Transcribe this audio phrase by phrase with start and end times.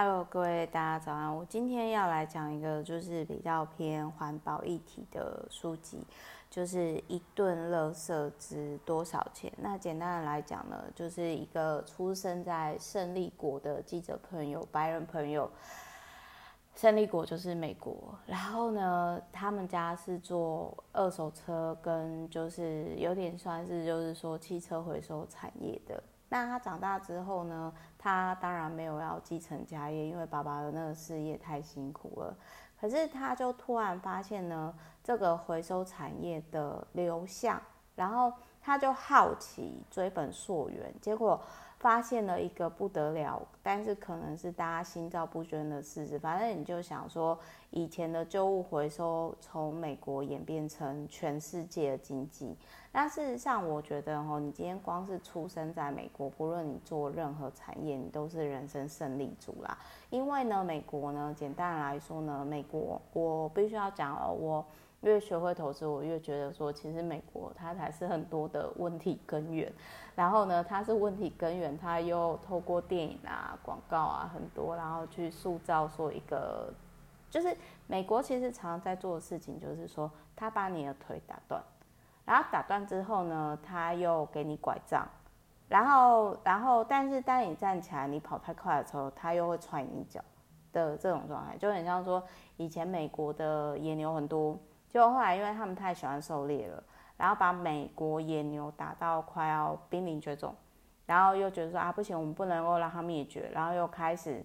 [0.00, 1.36] Hello，各位大家早安。
[1.36, 6.06] 我今天要来讲一个就是比较偏环保议题的书籍，
[6.48, 9.52] 就是一顿垃圾值多少钱？
[9.56, 15.50] 那简单的来讲呢，就是一个出生在胜利国的记者朋友，白人朋友。
[16.76, 26.00] 胜利国就是美国，然后呢，他们家是做二手车跟就是有点算是就是说汽车回收产业的。
[26.30, 32.36] 那他长大之后呢，他当然没有要继承家业，因为爸爸的那个事业太辛苦了。
[32.80, 37.60] 可是他就突然发现呢，这个回收产业的流向，
[37.96, 41.42] 然后他就好奇追本溯源，结果
[41.78, 46.18] 发现了一个不得了，但是可能是大家心照不宣的事实。
[46.18, 47.36] 反正你就想说，
[47.70, 52.56] 以前的旧物回收从美国演变成全世界的经济。
[52.90, 59.76] 那事实上，我觉得哦，你今天光是出生在美国，不论你做任何产业，你都是人生胜利组啦。
[60.10, 64.64] 因为呢，美国呢，简单来说呢，美国我必须要讲哦，我
[65.02, 69.70] 越学会投资，我越觉得说，其实美国它才是很多的问题根源。
[70.16, 76.72] 然后呢，它是问题根源，它又透过电影啊、广告啊很多，然后去塑造说一个，
[77.30, 77.54] 就是
[77.86, 81.62] 美国其实常常在做的事情，就是说，他把你的腿打断。
[82.28, 85.08] 然后打断之后呢，他又给你拐杖，
[85.66, 90.20] 然后，然后，但是当你站起来，你跑太快的时候，他又会踹你一脚
[90.70, 92.22] 的这种状态，就很像说
[92.58, 94.58] 以前美国的野牛很多，
[94.90, 96.84] 就后来因为他们太喜欢狩猎了，
[97.16, 100.54] 然后把美国野牛打到快要濒临绝种，
[101.06, 104.44] 然后又觉得说啊不行，我们不能够让它灭绝，然后又开始。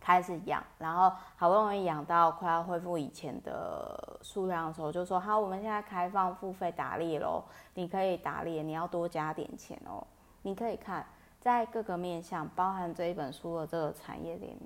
[0.00, 10.06] 开始养，然后好不容易养到快要恢复以前的数量的时候，就说好，我们现在开放付费打猎喽，你可以打猎，你要多加点钱哦。
[10.42, 11.04] 你可以看
[11.40, 14.56] 在各个面向，包含这一本书的这个产业链，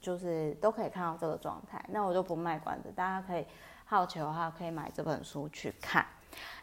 [0.00, 1.82] 就是都可以看到这个状态。
[1.88, 3.44] 那我就不卖关子，大家可以
[3.86, 6.06] 好奇的话，可以买这本书去看。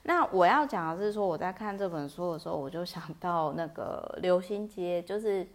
[0.03, 5.45] 那我要讲的是说，我在看这本书的时候，我就想到那个流星街，就是。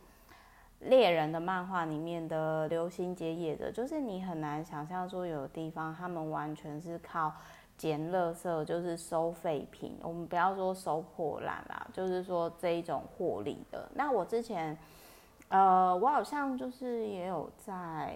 [0.85, 7.33] 猎人的漫画里面的流星街业者，就是你很难想象说有的地方他们完全是靠
[7.77, 9.99] 捡垃圾，就是收废品。
[10.03, 13.91] 我们不要说收破烂啦，就是说这一种获利的。
[13.95, 14.79] 那我之前，
[15.49, 18.15] 呃，我好像就是也有在，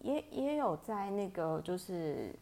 [0.00, 2.34] 也也有在那个就是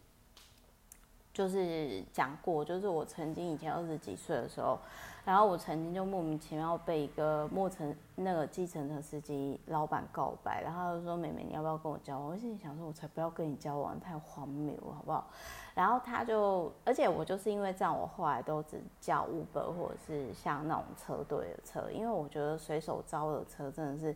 [1.37, 4.79] 就是讲过，就是我曾经以前二十几岁的时候。
[5.23, 15.27] 然后我曾经就莫名其妙被一个陌生那个计程车司机老板告白，然后他就说：“妹妹，你要不要跟我交往？”我心里想说：“我才不要跟你交往，太荒谬，好不好？”
[15.75, 24.15] 然后他就，而且我就是因为这样，我后来都只叫 Uber 或者是像那种车队的车，因为我觉得随手招的车真的是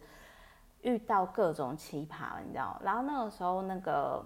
[0.84, 2.80] 遇到各种奇葩，你知道。
[2.82, 4.26] 然后那个时候那个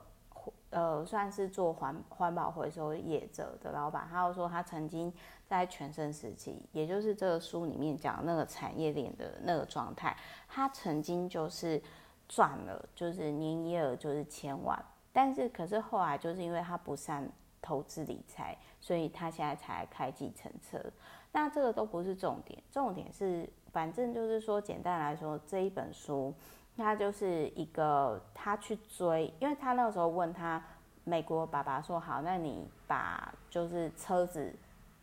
[0.75, 5.13] 呃，算是做环环保回收业者的老板，他又说他曾经。
[5.47, 11.79] 在全盛时期，也就是这个书里面讲那个产业链的那个状态，他曾经就是
[12.27, 17.29] 赚了，就是年营业额就是千万，但是可是后来就是因为他不善
[17.61, 20.83] 投资理财，所以他现在才开计程车。
[21.31, 26.33] 那这个都不是重点，重点是反正就是说，简单来说，这一本书
[26.77, 30.61] 他就是一个他去追，因为他那个时候问他
[31.03, 34.53] 美国爸爸说好，那你把就是车子。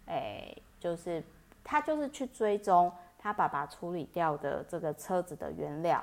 [0.05, 1.23] 哎、就是
[1.63, 6.03] 他就是去追踪他爸爸处理掉的这个车子的原料，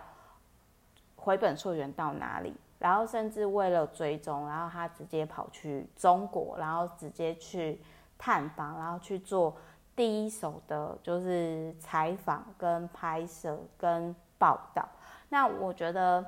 [1.18, 7.80] 回本溯源到哪里，然后甚至为了追踪，然后他直接跑去中国，然后直接去
[8.18, 9.56] 探访，然后去做
[9.98, 14.88] 第一手的，就是采访跟拍摄跟报道。
[15.30, 16.26] 那我觉得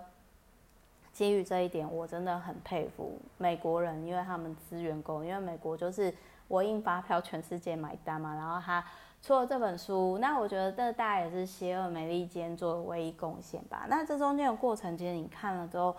[1.12, 6.14] 基于这一点，我真的很佩服美国人，因为他们资源够，因为美国就是。
[6.48, 8.84] 我印发票，全世界买单嘛，然后他
[9.22, 13.86] 出了这本书，那我觉得这大概也是邪恶美利坚做的唯一贡献吧。
[13.88, 15.96] 那这中间的过程，其实你看了之后，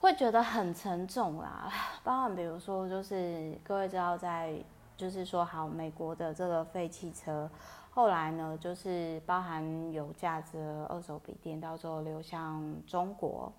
[0.00, 1.72] 会觉得很沉重啦。
[2.02, 4.52] 包含比如说，就是各位知道，在
[4.96, 7.48] 就是说，好，美国的这个废汽车，
[7.96, 13.50] 后来呢，就是包含有价值的二手笔电，到时候流向中国。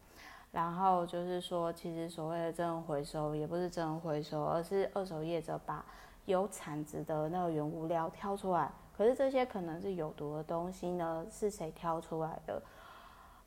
[0.51, 5.84] 然后就是说，其实所谓的真人回收也不是真人回收，而是二手业者把
[6.25, 8.72] 有产值的那个原物料挑出来。
[8.95, 11.25] 可是这些可能是有毒的东西呢？
[11.31, 12.62] 是谁挑出来的？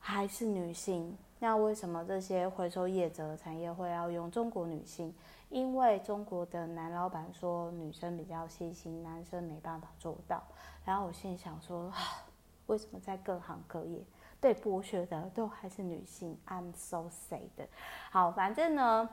[0.00, 1.16] 还是女性？
[1.38, 5.14] 那为什么这些回收业者产业会要用中国女性？
[5.50, 10.40] 因为中国的男老板说女生比较细心，男生没办法做到。
[10.90, 11.88] 然后我心里想说，
[12.66, 14.04] 为什么在各行各业
[14.40, 16.36] 对剥削的都还是女性。
[16.48, 17.68] I'm so sad。
[18.10, 19.08] 好，反正呢，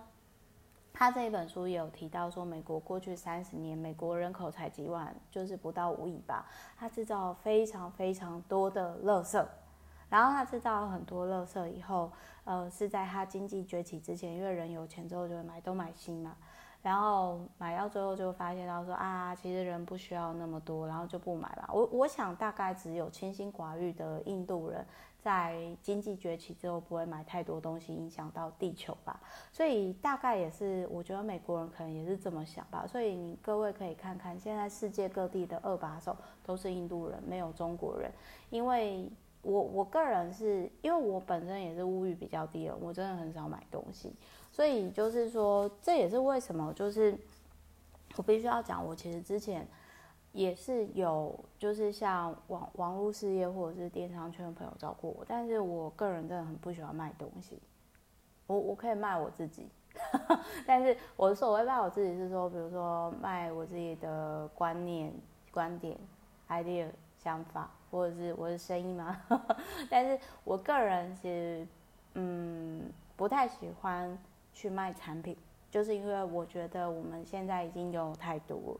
[0.91, 9.45] 他这一本书有提到说，美国过去三十年，美国人口才几万，就是不到五亿吧，他制造非常非常多的垃圾。
[10.09, 12.11] 然后他制造了很多垃圾以后，
[12.43, 16.35] 呃，是在他经济崛起之前，因为人有钱之后就会买东买西嘛。
[16.81, 21.69] 然后买到最后就发现到说啊，其实人不需要那么多，然后就不买了。
[21.73, 24.85] 我我想大概只有清心寡欲的印度人
[25.19, 29.19] 在经济崛起之后不会买太多东西，影响到地球吧。
[29.51, 32.85] 所以大概也是，我觉得美国人可能也是这么想吧。
[32.87, 36.15] 所以你各位可以看看，现在世界各地的二把手
[36.45, 38.09] 都是印度人，没有中国人，
[38.49, 39.11] 因为。
[39.43, 44.13] 我我个人是因为我本身也是物欲比较低了，我真的很少买东西，
[44.57, 47.15] 所以就是说，这也是为什么，就是
[48.15, 49.67] 我必须要讲，我其实之前
[50.31, 57.59] 也是有，就是像网网络事业或者是电商圈的朋友找过我，但是我个人真的很不喜欢卖东西，
[58.47, 59.69] 我我可以卖我自己，
[60.65, 65.13] 但是我所谓卖我自己是说，比如说卖我自己的观念、
[65.51, 65.95] 观点、
[66.49, 66.87] idea、
[67.19, 67.69] 想法。
[67.89, 69.17] 或者是我的声音嘛，
[69.89, 71.65] 但是我个人其实
[72.15, 74.15] 嗯不太喜欢
[74.57, 75.37] 去卖产品，
[75.69, 78.75] 就是因为我觉得我们现在已经有太多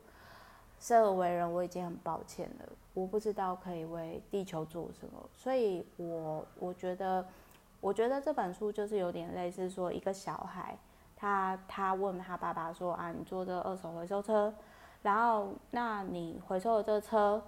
[0.80, 2.66] 生而为人，我已经很抱歉了，
[2.96, 7.24] 我不知道可以为地球做什么，所以我我觉得
[7.80, 10.76] 我觉得这本书就是有点类似说一个小孩，
[11.16, 14.52] 他他问他爸爸说啊，你坐这二手回收车，
[15.04, 17.44] 然后那你回收的这个车。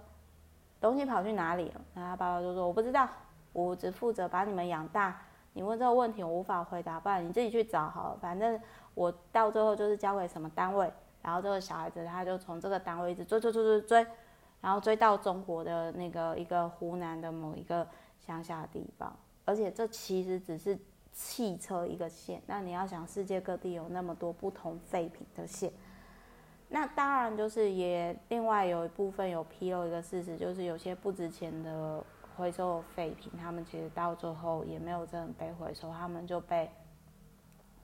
[0.80, 1.80] 东西跑去哪里了？
[1.92, 3.06] 然后他爸爸就说：“我不知道，
[3.52, 5.20] 我只负责把你们养大。
[5.52, 8.18] 你问这个问题，我无法回答，不然你自己去找好了。
[8.20, 8.60] 反正
[8.94, 10.92] 我到最后就是交给什么单位，
[11.22, 14.06] 然后这个小孩子他就从这个单位一直追追追追追，
[14.60, 17.86] 然后追到中国的那个一个湖南的某一个
[18.18, 19.14] 乡下的地方。
[19.44, 20.78] 而且这其实只是
[21.12, 25.72] 汽车一个线，那你要想世界各地有那么多不同废品的线。”
[26.72, 32.00] 那当然就是也另外有一部分有披露一个事实，就是有些不值钱的
[32.36, 36.70] 回收废品，他们其实到最后也没有真的被回收，他们就被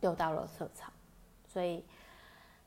[0.00, 0.92] 丢到了垃圾场。
[1.46, 1.84] 所以，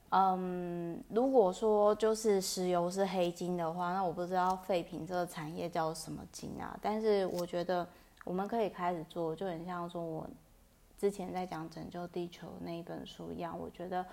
[0.10, 6.78] 嗯，如果说就是石油是黑金的话，那我不知道废品这个产业叫什么金啊？
[6.82, 7.88] 但是我觉得
[8.24, 10.30] 我们可以开始做，就很像说我
[10.98, 14.06] 之前在讲拯救地球那一本书一样，我觉得。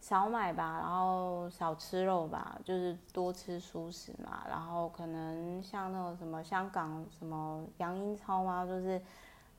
[0.00, 4.44] 少买吧，然后少吃肉吧，就是多吃蔬食嘛。
[4.48, 9.00] 然后可能像那种什么香港什么杨英超嘛，就是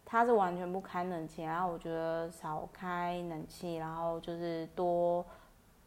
[0.06, 5.26] 它是完全不开冷气，然后我觉得少开冷气，然后就是多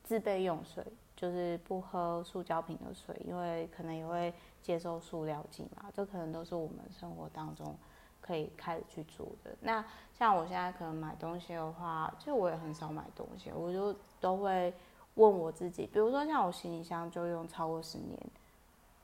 [0.04, 0.84] 自备用水，
[1.16, 5.90] 就是不喝塑胶瓶的水，因为可能也会接受塑料剂嘛。
[5.93, 7.76] 这可能都是我们生活当中。
[8.22, 9.54] 可以开始去做的。
[9.60, 9.84] 那
[10.14, 14.72] 像我现在可能买东西的话，其实我也很少买东西，我就都会
[15.16, 18.19] 问我自己，比如说像我行李箱就用超过十年，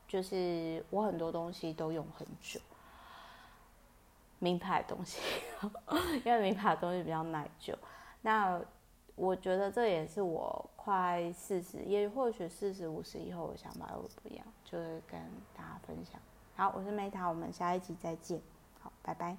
[0.07, 2.59] 就是我很多东西都用很久，
[4.39, 5.21] 名牌的东西，
[6.25, 7.77] 因为名牌的东西比较耐久。
[8.21, 8.59] 那
[9.15, 15.19] 我觉得这也是我快四十，也或许四十五十以后，我想法会不一样，就会跟
[15.53, 16.19] 大家分享。
[16.55, 18.41] 好，我是 Meta，我们下一集再见。
[19.03, 19.37] 拜拜。